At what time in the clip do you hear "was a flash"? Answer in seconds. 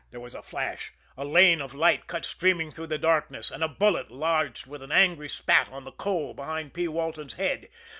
0.19-0.91